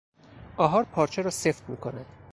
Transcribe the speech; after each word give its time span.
آهار 0.57 0.83
پارچه 0.83 1.21
را 1.21 1.29
سفت 1.29 1.69
میکند. 1.69 2.05